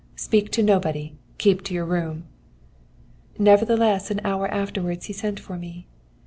[0.15, 1.13] Speak to nobody.
[1.37, 2.23] Keep your room!'
[3.37, 5.85] "Nevertheless, an hour afterwards he sent for me.